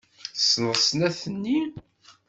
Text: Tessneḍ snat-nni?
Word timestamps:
Tessneḍ 0.35 0.75
snat-nni? 0.79 1.59